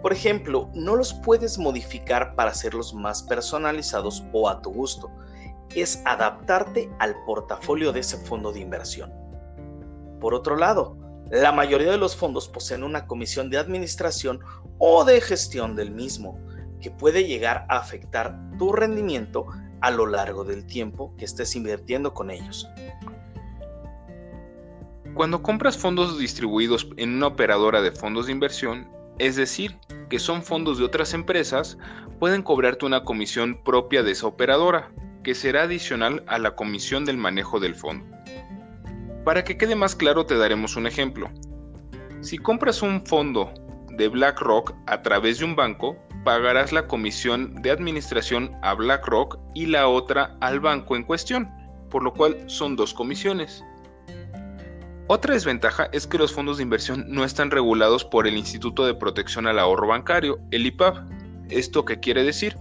Por 0.00 0.10
ejemplo, 0.10 0.70
no 0.72 0.96
los 0.96 1.12
puedes 1.12 1.58
modificar 1.58 2.34
para 2.34 2.50
hacerlos 2.50 2.94
más 2.94 3.22
personalizados 3.22 4.24
o 4.32 4.48
a 4.48 4.62
tu 4.62 4.72
gusto. 4.72 5.10
Es 5.74 6.00
adaptarte 6.06 6.90
al 6.98 7.14
portafolio 7.26 7.92
de 7.92 8.00
ese 8.00 8.16
fondo 8.16 8.52
de 8.52 8.60
inversión. 8.60 9.12
Por 10.18 10.32
otro 10.32 10.56
lado, 10.56 10.96
la 11.30 11.52
mayoría 11.52 11.90
de 11.90 11.98
los 11.98 12.16
fondos 12.16 12.48
poseen 12.48 12.84
una 12.84 13.06
comisión 13.06 13.50
de 13.50 13.58
administración 13.58 14.40
o 14.78 15.04
de 15.04 15.20
gestión 15.20 15.76
del 15.76 15.90
mismo, 15.90 16.38
que 16.80 16.90
puede 16.90 17.24
llegar 17.24 17.66
a 17.68 17.76
afectar 17.76 18.34
tu 18.56 18.72
rendimiento 18.72 19.44
a 19.82 19.90
lo 19.90 20.06
largo 20.06 20.42
del 20.42 20.64
tiempo 20.64 21.14
que 21.18 21.26
estés 21.26 21.54
invirtiendo 21.54 22.14
con 22.14 22.30
ellos. 22.30 22.66
Cuando 25.16 25.42
compras 25.42 25.78
fondos 25.78 26.18
distribuidos 26.18 26.88
en 26.98 27.14
una 27.14 27.28
operadora 27.28 27.80
de 27.80 27.90
fondos 27.90 28.26
de 28.26 28.32
inversión, 28.32 28.86
es 29.18 29.34
decir, 29.34 29.78
que 30.10 30.18
son 30.18 30.42
fondos 30.42 30.76
de 30.76 30.84
otras 30.84 31.14
empresas, 31.14 31.78
pueden 32.18 32.42
cobrarte 32.42 32.84
una 32.84 33.02
comisión 33.02 33.58
propia 33.64 34.02
de 34.02 34.12
esa 34.12 34.26
operadora, 34.26 34.92
que 35.24 35.34
será 35.34 35.62
adicional 35.62 36.22
a 36.26 36.38
la 36.38 36.54
comisión 36.54 37.06
del 37.06 37.16
manejo 37.16 37.60
del 37.60 37.74
fondo. 37.74 38.14
Para 39.24 39.42
que 39.42 39.56
quede 39.56 39.74
más 39.74 39.96
claro 39.96 40.26
te 40.26 40.36
daremos 40.36 40.76
un 40.76 40.86
ejemplo. 40.86 41.30
Si 42.20 42.36
compras 42.36 42.82
un 42.82 43.06
fondo 43.06 43.54
de 43.96 44.08
BlackRock 44.08 44.74
a 44.86 45.00
través 45.00 45.38
de 45.38 45.46
un 45.46 45.56
banco, 45.56 45.96
pagarás 46.26 46.72
la 46.72 46.86
comisión 46.86 47.54
de 47.62 47.70
administración 47.70 48.54
a 48.60 48.74
BlackRock 48.74 49.38
y 49.54 49.64
la 49.64 49.88
otra 49.88 50.36
al 50.42 50.60
banco 50.60 50.94
en 50.94 51.04
cuestión, 51.04 51.50
por 51.88 52.02
lo 52.02 52.12
cual 52.12 52.36
son 52.50 52.76
dos 52.76 52.92
comisiones. 52.92 53.64
Otra 55.08 55.34
desventaja 55.34 55.88
es 55.92 56.04
que 56.08 56.18
los 56.18 56.32
fondos 56.32 56.56
de 56.56 56.64
inversión 56.64 57.04
no 57.08 57.24
están 57.24 57.52
regulados 57.52 58.04
por 58.04 58.26
el 58.26 58.36
Instituto 58.36 58.84
de 58.84 58.94
Protección 58.94 59.46
al 59.46 59.60
Ahorro 59.60 59.86
Bancario, 59.86 60.40
el 60.50 60.66
IPAB. 60.66 61.06
¿Esto 61.48 61.84
qué 61.84 62.00
quiere 62.00 62.24
decir? 62.24 62.56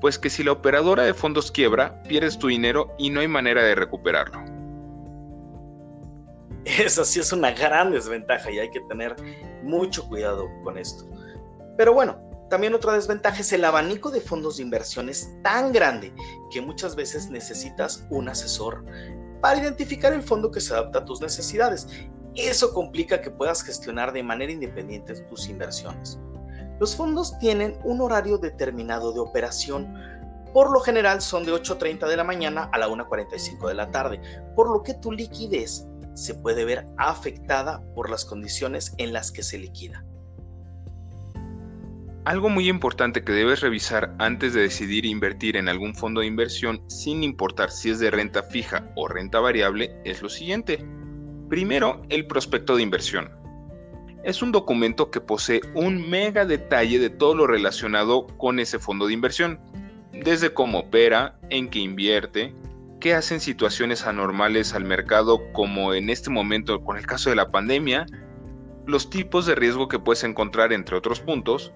Pues 0.00 0.18
que 0.18 0.30
si 0.30 0.42
la 0.42 0.52
operadora 0.52 1.02
de 1.02 1.12
fondos 1.12 1.52
quiebra, 1.52 2.02
pierdes 2.04 2.38
tu 2.38 2.46
dinero 2.46 2.94
y 2.98 3.10
no 3.10 3.20
hay 3.20 3.28
manera 3.28 3.62
de 3.62 3.74
recuperarlo. 3.74 4.42
Esa 6.64 7.04
sí 7.04 7.20
es 7.20 7.30
una 7.32 7.50
gran 7.50 7.92
desventaja 7.92 8.50
y 8.50 8.58
hay 8.58 8.70
que 8.70 8.80
tener 8.80 9.14
mucho 9.62 10.08
cuidado 10.08 10.48
con 10.64 10.78
esto. 10.78 11.04
Pero 11.76 11.92
bueno, 11.92 12.18
también 12.48 12.72
otra 12.72 12.94
desventaja 12.94 13.40
es 13.40 13.52
el 13.52 13.64
abanico 13.66 14.10
de 14.10 14.22
fondos 14.22 14.56
de 14.56 14.62
inversión 14.62 15.10
es 15.10 15.30
tan 15.42 15.72
grande 15.72 16.10
que 16.50 16.62
muchas 16.62 16.96
veces 16.96 17.28
necesitas 17.28 18.06
un 18.08 18.30
asesor 18.30 18.82
para 19.40 19.58
identificar 19.58 20.12
el 20.12 20.22
fondo 20.22 20.50
que 20.50 20.60
se 20.60 20.72
adapta 20.72 21.00
a 21.00 21.04
tus 21.04 21.20
necesidades. 21.20 21.88
Eso 22.34 22.72
complica 22.72 23.20
que 23.20 23.30
puedas 23.30 23.62
gestionar 23.62 24.12
de 24.12 24.22
manera 24.22 24.52
independiente 24.52 25.14
tus 25.22 25.48
inversiones. 25.48 26.18
Los 26.78 26.94
fondos 26.94 27.38
tienen 27.38 27.78
un 27.84 28.00
horario 28.00 28.36
determinado 28.38 29.12
de 29.12 29.20
operación. 29.20 29.94
Por 30.52 30.70
lo 30.70 30.80
general 30.80 31.22
son 31.22 31.44
de 31.46 31.52
8.30 31.52 32.06
de 32.06 32.16
la 32.16 32.24
mañana 32.24 32.68
a 32.72 32.78
la 32.78 32.88
1.45 32.88 33.68
de 33.68 33.74
la 33.74 33.90
tarde, 33.90 34.20
por 34.54 34.70
lo 34.70 34.82
que 34.82 34.94
tu 34.94 35.12
liquidez 35.12 35.86
se 36.14 36.34
puede 36.34 36.64
ver 36.64 36.86
afectada 36.96 37.82
por 37.94 38.10
las 38.10 38.24
condiciones 38.24 38.94
en 38.98 39.12
las 39.12 39.30
que 39.30 39.42
se 39.42 39.58
liquida. 39.58 40.04
Algo 42.26 42.48
muy 42.48 42.68
importante 42.68 43.22
que 43.22 43.30
debes 43.30 43.60
revisar 43.60 44.12
antes 44.18 44.52
de 44.52 44.62
decidir 44.62 45.06
invertir 45.06 45.56
en 45.56 45.68
algún 45.68 45.94
fondo 45.94 46.22
de 46.22 46.26
inversión, 46.26 46.82
sin 46.88 47.22
importar 47.22 47.70
si 47.70 47.90
es 47.90 48.00
de 48.00 48.10
renta 48.10 48.42
fija 48.42 48.90
o 48.96 49.06
renta 49.06 49.38
variable, 49.38 49.96
es 50.04 50.22
lo 50.22 50.28
siguiente. 50.28 50.84
Primero, 51.48 52.02
el 52.08 52.26
prospecto 52.26 52.74
de 52.74 52.82
inversión. 52.82 53.30
Es 54.24 54.42
un 54.42 54.50
documento 54.50 55.12
que 55.12 55.20
posee 55.20 55.60
un 55.74 56.10
mega 56.10 56.44
detalle 56.44 56.98
de 56.98 57.10
todo 57.10 57.36
lo 57.36 57.46
relacionado 57.46 58.26
con 58.38 58.58
ese 58.58 58.80
fondo 58.80 59.06
de 59.06 59.12
inversión, 59.12 59.60
desde 60.10 60.52
cómo 60.52 60.80
opera, 60.80 61.38
en 61.50 61.68
qué 61.68 61.78
invierte, 61.78 62.52
qué 62.98 63.14
hacen 63.14 63.38
situaciones 63.38 64.04
anormales 64.04 64.74
al 64.74 64.84
mercado 64.84 65.52
como 65.52 65.94
en 65.94 66.10
este 66.10 66.30
momento 66.30 66.82
con 66.82 66.96
el 66.96 67.06
caso 67.06 67.30
de 67.30 67.36
la 67.36 67.52
pandemia, 67.52 68.04
los 68.84 69.10
tipos 69.10 69.46
de 69.46 69.54
riesgo 69.54 69.86
que 69.86 70.00
puedes 70.00 70.24
encontrar 70.24 70.72
entre 70.72 70.96
otros 70.96 71.20
puntos, 71.20 71.72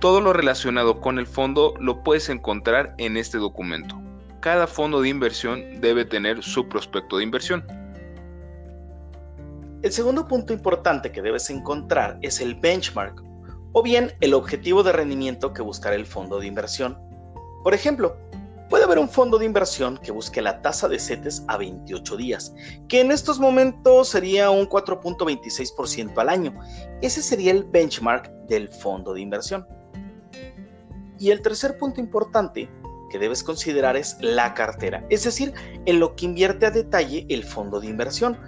todo 0.00 0.20
lo 0.20 0.32
relacionado 0.32 1.00
con 1.00 1.18
el 1.18 1.26
fondo 1.26 1.74
lo 1.80 2.02
puedes 2.02 2.28
encontrar 2.28 2.94
en 2.98 3.16
este 3.16 3.38
documento. 3.38 4.00
Cada 4.40 4.66
fondo 4.66 5.00
de 5.00 5.08
inversión 5.08 5.80
debe 5.80 6.04
tener 6.04 6.42
su 6.42 6.68
prospecto 6.68 7.18
de 7.18 7.24
inversión. 7.24 7.64
El 9.82 9.92
segundo 9.92 10.26
punto 10.26 10.52
importante 10.52 11.12
que 11.12 11.22
debes 11.22 11.50
encontrar 11.50 12.18
es 12.22 12.40
el 12.40 12.56
benchmark 12.56 13.22
o 13.72 13.82
bien 13.82 14.12
el 14.20 14.34
objetivo 14.34 14.82
de 14.82 14.92
rendimiento 14.92 15.52
que 15.52 15.62
buscará 15.62 15.94
el 15.94 16.06
fondo 16.06 16.40
de 16.40 16.46
inversión. 16.46 16.98
Por 17.62 17.74
ejemplo, 17.74 18.16
Puede 18.68 18.84
haber 18.84 18.98
un 18.98 19.08
fondo 19.08 19.38
de 19.38 19.46
inversión 19.46 19.96
que 19.96 20.12
busque 20.12 20.42
la 20.42 20.60
tasa 20.60 20.88
de 20.88 20.98
CETES 20.98 21.44
a 21.48 21.56
28 21.56 22.16
días, 22.18 22.54
que 22.86 23.00
en 23.00 23.10
estos 23.10 23.38
momentos 23.38 24.10
sería 24.10 24.50
un 24.50 24.68
4.26% 24.68 26.18
al 26.18 26.28
año. 26.28 26.52
Ese 27.00 27.22
sería 27.22 27.52
el 27.52 27.64
benchmark 27.64 28.30
del 28.46 28.68
fondo 28.68 29.14
de 29.14 29.22
inversión. 29.22 29.66
Y 31.18 31.30
el 31.30 31.40
tercer 31.40 31.78
punto 31.78 31.98
importante 31.98 32.68
que 33.10 33.18
debes 33.18 33.42
considerar 33.42 33.96
es 33.96 34.18
la 34.20 34.52
cartera, 34.52 35.02
es 35.08 35.24
decir, 35.24 35.54
en 35.86 35.98
lo 35.98 36.14
que 36.14 36.26
invierte 36.26 36.66
a 36.66 36.70
detalle 36.70 37.26
el 37.30 37.44
fondo 37.44 37.80
de 37.80 37.86
inversión. 37.86 38.38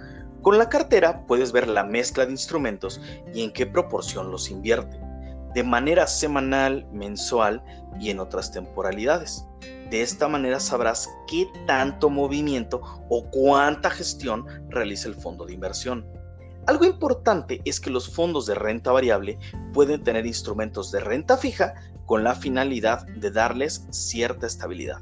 Con 0.43 0.59
la 0.59 0.69
cartera 0.69 1.25
puedes 1.25 1.51
ver 1.51 1.67
la 1.67 1.83
mezcla 1.83 2.27
de 2.27 2.31
instrumentos 2.31 3.01
y 3.33 3.43
en 3.43 3.51
qué 3.51 3.65
proporción 3.65 4.29
los 4.29 4.51
invierte, 4.51 4.99
de 5.55 5.63
manera 5.63 6.05
semanal, 6.05 6.87
mensual 6.91 7.63
y 7.99 8.11
en 8.11 8.19
otras 8.19 8.51
temporalidades. 8.51 9.47
De 9.91 10.01
esta 10.01 10.29
manera 10.29 10.61
sabrás 10.61 11.09
qué 11.27 11.51
tanto 11.67 12.09
movimiento 12.09 12.81
o 13.09 13.29
cuánta 13.29 13.89
gestión 13.89 14.45
realiza 14.69 15.09
el 15.09 15.15
fondo 15.15 15.45
de 15.45 15.53
inversión. 15.53 16.07
Algo 16.65 16.85
importante 16.85 17.59
es 17.65 17.81
que 17.81 17.89
los 17.89 18.09
fondos 18.09 18.45
de 18.45 18.55
renta 18.55 18.93
variable 18.93 19.37
pueden 19.73 20.01
tener 20.01 20.25
instrumentos 20.25 20.93
de 20.93 21.01
renta 21.01 21.35
fija 21.35 21.73
con 22.05 22.23
la 22.23 22.35
finalidad 22.35 23.05
de 23.05 23.31
darles 23.31 23.85
cierta 23.89 24.47
estabilidad. 24.47 25.01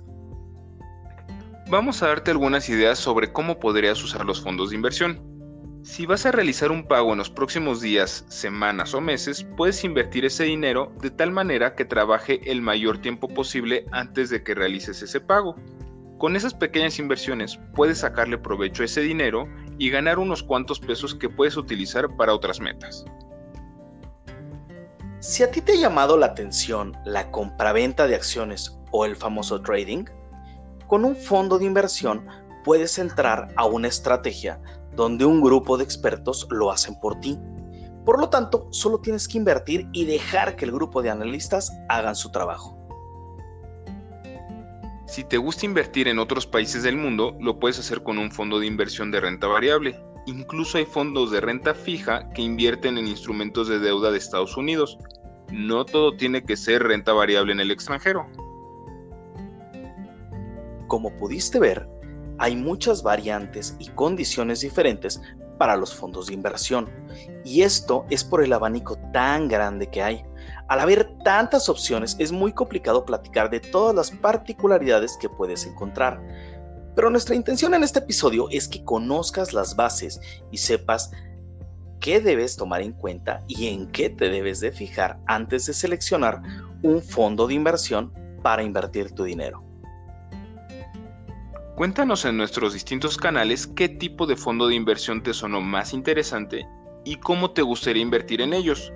Vamos 1.70 2.02
a 2.02 2.08
darte 2.08 2.32
algunas 2.32 2.68
ideas 2.68 2.98
sobre 2.98 3.32
cómo 3.32 3.60
podrías 3.60 4.04
usar 4.04 4.26
los 4.26 4.42
fondos 4.42 4.72
de 4.72 4.78
inversión. 4.78 5.29
Si 5.82 6.06
vas 6.06 6.26
a 6.26 6.32
realizar 6.32 6.72
un 6.74 6.84
pago 6.84 7.14
en 7.14 7.20
los 7.20 7.30
próximos 7.30 7.80
días, 7.80 8.26
semanas 8.28 8.94
o 8.94 9.00
meses, 9.00 9.48
puedes 9.56 9.86
invertir 9.86 10.26
ese 10.26 10.44
dinero 10.44 10.92
de 11.02 11.10
tal 11.10 11.32
manera 11.32 11.74
que 11.74 11.86
trabaje 11.86 12.52
el 12.52 12.62
mayor 12.62 12.98
tiempo 12.98 13.30
posible 13.30 13.86
antes 13.92 14.30
de 14.30 14.44
que 14.44 14.56
realices 14.56 15.02
ese 15.02 15.22
pago. 15.22 15.56
Con 16.18 16.36
esas 16.36 16.54
pequeñas 16.54 17.00
inversiones 17.00 17.58
puedes 17.76 18.00
sacarle 18.00 18.38
provecho 18.38 18.82
a 18.82 18.88
ese 18.88 19.00
dinero 19.00 19.48
y 19.78 19.90
ganar 19.90 20.20
unos 20.20 20.44
cuantos 20.44 20.82
pesos 20.82 21.16
que 21.16 21.30
puedes 21.30 21.56
utilizar 21.56 22.14
para 22.18 22.34
otras 22.34 22.60
metas. 22.60 23.06
Si 25.22 25.44
a 25.44 25.52
ti 25.52 25.62
te 25.62 25.74
ha 25.74 25.76
llamado 25.76 26.18
la 26.18 26.26
atención 26.26 26.98
la 27.06 27.32
compraventa 27.32 28.06
de 28.06 28.16
acciones 28.16 28.78
o 28.92 29.06
el 29.06 29.16
famoso 29.16 29.62
trading, 29.62 30.04
con 30.88 31.06
un 31.06 31.16
fondo 31.16 31.58
de 31.58 31.66
inversión 31.66 32.28
puedes 32.66 33.00
entrar 33.00 33.48
a 33.56 33.66
una 33.66 33.88
estrategia 33.88 34.60
donde 35.00 35.24
un 35.24 35.40
grupo 35.40 35.78
de 35.78 35.86
expertos 35.86 36.46
lo 36.52 36.72
hacen 36.72 37.00
por 37.00 37.22
ti. 37.22 37.40
Por 38.04 38.20
lo 38.20 38.30
tanto, 38.30 38.68
solo 38.72 39.00
tienes 39.00 39.30
que 39.30 39.38
invertir 39.38 39.88
y 39.94 40.04
dejar 40.04 40.58
que 40.58 40.66
el 40.66 40.74
grupo 40.74 41.02
de 41.02 41.10
analistas 41.10 41.72
hagan 41.88 42.18
su 42.18 42.32
trabajo. 42.32 42.78
Si 45.08 45.24
te 45.24 45.38
gusta 45.38 45.66
invertir 45.66 46.10
en 46.10 46.20
otros 46.20 46.46
países 46.46 46.84
del 46.84 46.98
mundo, 46.98 47.38
lo 47.40 47.60
puedes 47.60 47.80
hacer 47.80 48.04
con 48.04 48.18
un 48.18 48.30
fondo 48.30 48.60
de 48.60 48.68
inversión 48.68 49.10
de 49.10 49.22
renta 49.22 49.48
variable. 49.48 49.98
Incluso 50.26 50.78
hay 50.78 50.86
fondos 50.86 51.32
de 51.32 51.40
renta 51.40 51.74
fija 51.74 52.30
que 52.32 52.42
invierten 52.42 52.98
en 52.98 53.08
instrumentos 53.08 53.70
de 53.70 53.80
deuda 53.80 54.12
de 54.12 54.18
Estados 54.18 54.58
Unidos. 54.58 54.98
No 55.50 55.86
todo 55.86 56.18
tiene 56.18 56.44
que 56.44 56.58
ser 56.58 56.84
renta 56.84 57.14
variable 57.14 57.54
en 57.54 57.62
el 57.62 57.72
extranjero. 57.72 58.28
Como 60.88 61.16
pudiste 61.18 61.58
ver, 61.58 61.88
hay 62.40 62.56
muchas 62.56 63.04
variantes 63.04 63.76
y 63.80 63.88
condiciones 63.90 64.62
diferentes 64.62 65.22
para 65.58 65.76
los 65.76 65.94
fondos 65.94 66.28
de 66.28 66.34
inversión, 66.34 66.90
y 67.44 67.62
esto 67.62 68.06
es 68.10 68.24
por 68.24 68.44
el 68.44 68.54
abanico 68.54 68.98
tan 69.12 69.48
grande 69.48 69.88
que 69.88 70.02
hay. 70.02 70.24
Al 70.70 70.80
haber 70.80 71.18
tantas 71.24 71.68
opciones, 71.68 72.16
es 72.18 72.32
muy 72.32 72.54
complicado 72.54 73.06
platicar 73.06 73.50
de 73.50 73.60
todas 73.60 73.94
las 73.94 74.12
particularidades 74.12 75.18
que 75.20 75.30
puedes 75.30 75.66
encontrar. 75.66 76.22
Pero 76.96 77.10
nuestra 77.10 77.36
intención 77.36 77.74
en 77.74 77.84
este 77.84 78.00
episodio 78.00 78.48
es 78.52 78.68
que 78.68 78.84
conozcas 78.84 79.54
las 79.54 79.76
bases 79.76 80.20
y 80.52 80.58
sepas 80.58 81.12
qué 82.00 82.22
debes 82.22 82.56
tomar 82.56 82.82
en 82.82 82.94
cuenta 82.94 83.44
y 83.48 83.68
en 83.68 83.92
qué 83.92 84.10
te 84.10 84.30
debes 84.30 84.60
de 84.62 84.72
fijar 84.72 85.20
antes 85.28 85.66
de 85.66 85.74
seleccionar 85.74 86.42
un 86.84 87.02
fondo 87.02 87.48
de 87.48 87.56
inversión 87.56 88.14
para 88.42 88.64
invertir 88.64 89.12
tu 89.12 89.24
dinero. 89.24 89.69
Cuéntanos 91.80 92.26
en 92.26 92.36
nuestros 92.36 92.74
distintos 92.74 93.16
canales 93.16 93.66
qué 93.66 93.88
tipo 93.88 94.28
de 94.28 94.36
fondo 94.36 94.68
de 94.68 94.76
inversión 94.76 95.24
te 95.24 95.34
sonó 95.34 95.62
más 95.62 95.94
interesante 95.94 96.68
y 97.06 97.16
cómo 97.16 97.52
te 97.52 97.62
gustaría 97.62 98.04
invertir 98.04 98.42
en 98.42 98.52
ellos. 98.52 98.92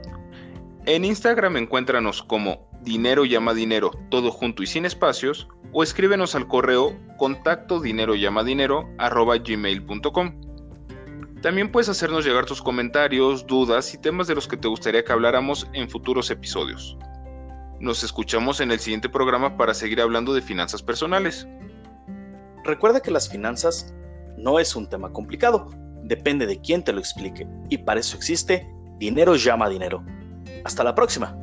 En 0.85 1.05
Instagram 1.05 1.55
encuéntranos 1.55 2.21
como 2.21 2.67
dinero 2.81 3.23
llama 3.23 3.53
dinero 3.53 3.91
todo 4.11 4.31
junto 4.31 4.63
y 4.63 4.67
sin 4.67 4.83
espacios 4.83 5.47
o 5.71 5.81
escríbenos 5.81 6.35
al 6.35 6.49
correo 6.49 6.99
contacto 7.17 7.79
dinero 7.79 8.15
llama 8.15 8.43
dinero 8.43 8.89
gmail.com. 8.97 10.41
También 11.41 11.71
puedes 11.71 11.87
hacernos 11.87 12.25
llegar 12.25 12.45
tus 12.45 12.61
comentarios, 12.61 13.47
dudas 13.47 13.93
y 13.93 13.97
temas 14.01 14.27
de 14.27 14.35
los 14.35 14.49
que 14.49 14.57
te 14.57 14.67
gustaría 14.67 15.05
que 15.05 15.13
habláramos 15.13 15.69
en 15.71 15.89
futuros 15.89 16.29
episodios. 16.31 16.97
Nos 17.79 18.03
escuchamos 18.03 18.59
en 18.59 18.73
el 18.73 18.81
siguiente 18.81 19.07
programa 19.07 19.55
para 19.55 19.73
seguir 19.73 20.01
hablando 20.01 20.33
de 20.33 20.41
finanzas 20.41 20.83
personales. 20.83 21.47
Recuerda 22.63 23.01
que 23.01 23.11
las 23.11 23.29
finanzas 23.29 23.93
no 24.37 24.59
es 24.59 24.75
un 24.75 24.87
tema 24.87 25.11
complicado, 25.11 25.69
depende 26.03 26.45
de 26.45 26.59
quién 26.59 26.83
te 26.83 26.93
lo 26.93 26.99
explique, 26.99 27.47
y 27.69 27.77
para 27.77 27.99
eso 27.99 28.17
existe 28.17 28.67
Dinero 29.03 29.35
llama 29.35 29.67
dinero. 29.67 30.01
Hasta 30.63 30.83
la 30.83 30.95
próxima. 30.95 31.37